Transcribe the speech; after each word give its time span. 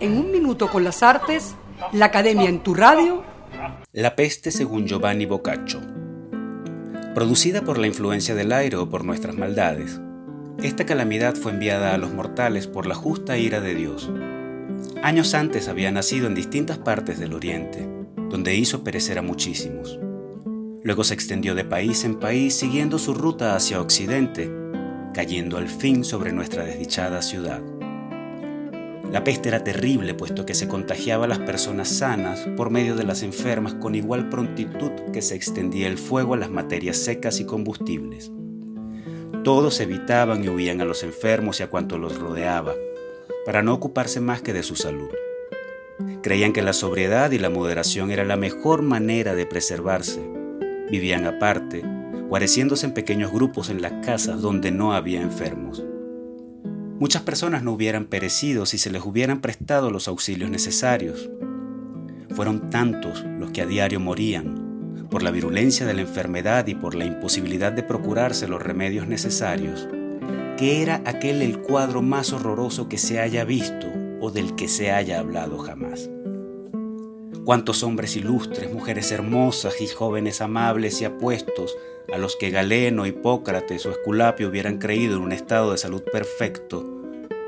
En 0.00 0.16
un 0.16 0.32
minuto 0.32 0.70
con 0.70 0.84
las 0.84 1.02
artes, 1.02 1.54
la 1.92 2.06
Academia 2.06 2.48
en 2.48 2.60
tu 2.60 2.74
radio. 2.74 3.22
La 3.92 4.16
peste 4.16 4.50
según 4.50 4.86
Giovanni 4.86 5.26
Boccaccio. 5.26 5.80
Producida 7.14 7.62
por 7.62 7.76
la 7.76 7.86
influencia 7.86 8.34
del 8.34 8.52
aire 8.52 8.76
o 8.78 8.88
por 8.88 9.04
nuestras 9.04 9.36
maldades, 9.36 10.00
esta 10.62 10.86
calamidad 10.86 11.34
fue 11.34 11.52
enviada 11.52 11.92
a 11.92 11.98
los 11.98 12.12
mortales 12.12 12.66
por 12.66 12.86
la 12.86 12.94
justa 12.94 13.36
ira 13.36 13.60
de 13.60 13.74
Dios. 13.74 14.10
Años 15.02 15.34
antes 15.34 15.68
había 15.68 15.92
nacido 15.92 16.26
en 16.26 16.34
distintas 16.34 16.78
partes 16.78 17.18
del 17.18 17.34
Oriente, 17.34 17.86
donde 18.30 18.54
hizo 18.54 18.82
perecer 18.82 19.18
a 19.18 19.22
muchísimos. 19.22 19.98
Luego 20.82 21.04
se 21.04 21.12
extendió 21.12 21.54
de 21.54 21.64
país 21.64 22.04
en 22.04 22.18
país 22.18 22.54
siguiendo 22.54 22.98
su 22.98 23.12
ruta 23.12 23.54
hacia 23.54 23.80
Occidente, 23.82 24.50
cayendo 25.12 25.58
al 25.58 25.68
fin 25.68 26.02
sobre 26.02 26.32
nuestra 26.32 26.64
desdichada 26.64 27.20
ciudad. 27.20 27.60
La 29.12 29.22
peste 29.22 29.48
era 29.48 29.62
terrible 29.62 30.14
puesto 30.14 30.44
que 30.44 30.54
se 30.54 30.68
contagiaba 30.68 31.24
a 31.24 31.28
las 31.28 31.38
personas 31.38 31.88
sanas 31.88 32.40
por 32.56 32.70
medio 32.70 32.96
de 32.96 33.04
las 33.04 33.22
enfermas 33.22 33.74
con 33.74 33.94
igual 33.94 34.28
prontitud 34.28 34.90
que 35.12 35.22
se 35.22 35.34
extendía 35.34 35.86
el 35.86 35.96
fuego 35.96 36.34
a 36.34 36.38
las 36.38 36.50
materias 36.50 36.96
secas 36.96 37.40
y 37.40 37.46
combustibles. 37.46 38.32
Todos 39.44 39.80
evitaban 39.80 40.44
y 40.44 40.48
huían 40.48 40.80
a 40.80 40.84
los 40.84 41.04
enfermos 41.04 41.60
y 41.60 41.62
a 41.62 41.70
cuanto 41.70 41.98
los 41.98 42.18
rodeaba, 42.18 42.74
para 43.44 43.62
no 43.62 43.74
ocuparse 43.74 44.20
más 44.20 44.42
que 44.42 44.52
de 44.52 44.64
su 44.64 44.74
salud. 44.74 45.08
Creían 46.20 46.52
que 46.52 46.62
la 46.62 46.72
sobriedad 46.72 47.30
y 47.30 47.38
la 47.38 47.48
moderación 47.48 48.10
era 48.10 48.24
la 48.24 48.36
mejor 48.36 48.82
manera 48.82 49.36
de 49.36 49.46
preservarse. 49.46 50.20
Vivían 50.90 51.26
aparte, 51.26 51.84
guareciéndose 52.28 52.86
en 52.86 52.92
pequeños 52.94 53.32
grupos 53.32 53.70
en 53.70 53.80
las 53.80 54.04
casas 54.04 54.42
donde 54.42 54.72
no 54.72 54.92
había 54.92 55.22
enfermos. 55.22 55.84
Muchas 56.98 57.20
personas 57.22 57.62
no 57.62 57.72
hubieran 57.72 58.06
perecido 58.06 58.64
si 58.64 58.78
se 58.78 58.90
les 58.90 59.04
hubieran 59.04 59.42
prestado 59.42 59.90
los 59.90 60.08
auxilios 60.08 60.48
necesarios. 60.48 61.28
Fueron 62.30 62.70
tantos 62.70 63.22
los 63.38 63.50
que 63.50 63.60
a 63.60 63.66
diario 63.66 64.00
morían 64.00 65.06
por 65.10 65.22
la 65.22 65.30
virulencia 65.30 65.84
de 65.84 65.92
la 65.92 66.00
enfermedad 66.00 66.66
y 66.66 66.74
por 66.74 66.94
la 66.94 67.04
imposibilidad 67.04 67.70
de 67.70 67.82
procurarse 67.82 68.48
los 68.48 68.62
remedios 68.62 69.06
necesarios, 69.06 69.86
que 70.56 70.82
era 70.82 71.02
aquel 71.04 71.42
el 71.42 71.60
cuadro 71.60 72.00
más 72.00 72.32
horroroso 72.32 72.88
que 72.88 72.96
se 72.96 73.20
haya 73.20 73.44
visto 73.44 73.88
o 74.20 74.30
del 74.30 74.54
que 74.54 74.66
se 74.66 74.90
haya 74.90 75.18
hablado 75.18 75.58
jamás. 75.58 76.08
Cuántos 77.46 77.84
hombres 77.84 78.16
ilustres, 78.16 78.72
mujeres 78.72 79.12
hermosas 79.12 79.80
y 79.80 79.86
jóvenes 79.86 80.40
amables 80.40 81.00
y 81.00 81.04
apuestos 81.04 81.76
a 82.12 82.18
los 82.18 82.34
que 82.34 82.50
Galeno, 82.50 83.06
Hipócrates 83.06 83.86
o 83.86 83.92
Esculapio 83.92 84.48
hubieran 84.48 84.78
creído 84.78 85.16
en 85.16 85.22
un 85.22 85.30
estado 85.30 85.70
de 85.70 85.78
salud 85.78 86.02
perfecto, 86.10 86.84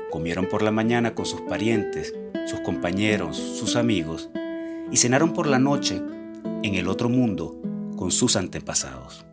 comieron 0.09 0.47
por 0.47 0.61
la 0.61 0.71
mañana 0.71 1.15
con 1.15 1.25
sus 1.25 1.41
parientes, 1.41 2.15
sus 2.47 2.61
compañeros, 2.61 3.35
sus 3.35 3.75
amigos, 3.75 4.29
y 4.89 4.95
cenaron 4.95 5.33
por 5.33 5.47
la 5.47 5.59
noche 5.59 6.01
en 6.63 6.75
el 6.75 6.87
otro 6.87 7.09
mundo 7.09 7.61
con 7.97 8.11
sus 8.11 8.37
antepasados. 8.37 9.25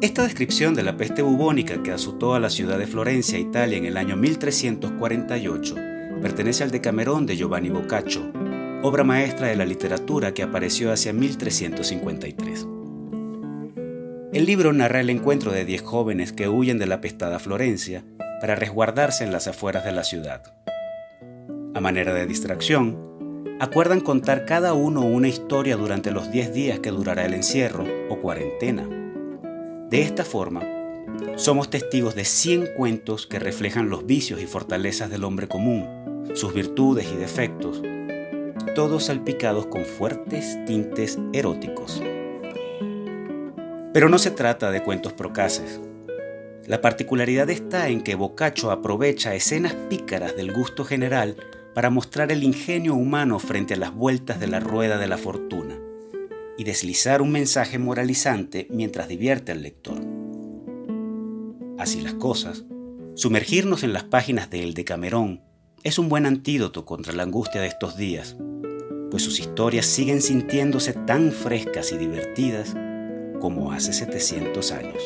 Esta 0.00 0.24
descripción 0.24 0.74
de 0.74 0.82
la 0.82 0.96
peste 0.96 1.22
bubónica 1.22 1.80
que 1.84 1.92
azotó 1.92 2.34
a 2.34 2.40
la 2.40 2.50
ciudad 2.50 2.76
de 2.76 2.88
Florencia, 2.88 3.38
Italia, 3.38 3.78
en 3.78 3.84
el 3.84 3.96
año 3.96 4.16
1348, 4.16 5.93
pertenece 6.24 6.64
al 6.64 6.70
Decamerón 6.70 7.26
de 7.26 7.36
Giovanni 7.36 7.68
Boccaccio, 7.68 8.32
obra 8.82 9.04
maestra 9.04 9.48
de 9.48 9.56
la 9.56 9.66
literatura 9.66 10.32
que 10.32 10.42
apareció 10.42 10.90
hacia 10.90 11.12
1353. 11.12 12.66
El 14.32 14.46
libro 14.46 14.72
narra 14.72 15.00
el 15.00 15.10
encuentro 15.10 15.52
de 15.52 15.66
diez 15.66 15.82
jóvenes 15.82 16.32
que 16.32 16.48
huyen 16.48 16.78
de 16.78 16.86
la 16.86 17.02
pestada 17.02 17.38
Florencia 17.38 18.04
para 18.40 18.54
resguardarse 18.54 19.22
en 19.22 19.32
las 19.32 19.48
afueras 19.48 19.84
de 19.84 19.92
la 19.92 20.02
ciudad. 20.02 20.54
A 21.74 21.80
manera 21.82 22.14
de 22.14 22.24
distracción, 22.24 23.58
acuerdan 23.60 24.00
contar 24.00 24.46
cada 24.46 24.72
uno 24.72 25.02
una 25.02 25.28
historia 25.28 25.76
durante 25.76 26.10
los 26.10 26.32
diez 26.32 26.54
días 26.54 26.78
que 26.78 26.90
durará 26.90 27.26
el 27.26 27.34
encierro 27.34 27.84
o 28.08 28.18
cuarentena. 28.22 28.88
De 29.90 30.00
esta 30.00 30.24
forma, 30.24 30.62
somos 31.36 31.68
testigos 31.68 32.14
de 32.14 32.24
100 32.24 32.68
cuentos 32.78 33.26
que 33.26 33.38
reflejan 33.38 33.90
los 33.90 34.06
vicios 34.06 34.40
y 34.40 34.46
fortalezas 34.46 35.10
del 35.10 35.24
hombre 35.24 35.48
común 35.48 36.02
sus 36.32 36.54
virtudes 36.54 37.06
y 37.12 37.16
defectos, 37.16 37.82
todos 38.74 39.04
salpicados 39.04 39.66
con 39.66 39.84
fuertes 39.84 40.58
tintes 40.64 41.18
eróticos. 41.32 42.02
Pero 43.92 44.08
no 44.08 44.18
se 44.18 44.30
trata 44.30 44.70
de 44.70 44.82
cuentos 44.82 45.12
procaces. 45.12 45.80
La 46.66 46.80
particularidad 46.80 47.50
está 47.50 47.88
en 47.88 48.02
que 48.02 48.14
Boccaccio 48.14 48.70
aprovecha 48.70 49.34
escenas 49.34 49.74
pícaras 49.88 50.34
del 50.34 50.52
gusto 50.52 50.84
general 50.84 51.36
para 51.74 51.90
mostrar 51.90 52.32
el 52.32 52.42
ingenio 52.42 52.94
humano 52.94 53.38
frente 53.38 53.74
a 53.74 53.76
las 53.76 53.94
vueltas 53.94 54.40
de 54.40 54.46
la 54.46 54.60
rueda 54.60 54.98
de 54.98 55.06
la 55.06 55.18
fortuna 55.18 55.78
y 56.56 56.64
deslizar 56.64 57.20
un 57.20 57.32
mensaje 57.32 57.78
moralizante 57.78 58.66
mientras 58.70 59.08
divierte 59.08 59.52
al 59.52 59.62
lector. 59.62 60.00
Así 61.78 62.00
las 62.00 62.14
cosas, 62.14 62.64
sumergirnos 63.14 63.82
en 63.82 63.92
las 63.92 64.04
páginas 64.04 64.50
de 64.50 64.62
El 64.62 64.74
Decamerón 64.74 65.42
es 65.84 65.98
un 65.98 66.08
buen 66.08 66.24
antídoto 66.24 66.86
contra 66.86 67.12
la 67.12 67.24
angustia 67.24 67.60
de 67.60 67.66
estos 67.66 67.98
días, 67.98 68.36
pues 69.10 69.22
sus 69.22 69.38
historias 69.38 69.84
siguen 69.84 70.22
sintiéndose 70.22 70.94
tan 70.94 71.30
frescas 71.30 71.92
y 71.92 71.98
divertidas 71.98 72.74
como 73.38 73.70
hace 73.70 73.92
700 73.92 74.72
años. 74.72 75.02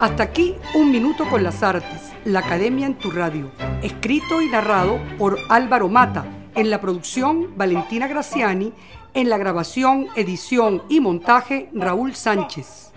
Hasta 0.00 0.24
aquí 0.24 0.56
un 0.74 0.90
minuto 0.90 1.28
con 1.30 1.44
las 1.44 1.62
artes, 1.62 2.12
la 2.24 2.40
Academia 2.40 2.86
en 2.86 2.98
tu 2.98 3.12
radio, 3.12 3.52
escrito 3.82 4.42
y 4.42 4.48
narrado 4.48 5.00
por 5.16 5.38
Álvaro 5.48 5.88
Mata, 5.88 6.26
en 6.56 6.70
la 6.70 6.80
producción 6.80 7.56
Valentina 7.56 8.08
Graciani, 8.08 8.72
en 9.14 9.28
la 9.28 9.38
grabación, 9.38 10.08
edición 10.16 10.82
y 10.88 11.00
montaje 11.00 11.70
Raúl 11.72 12.16
Sánchez. 12.16 12.92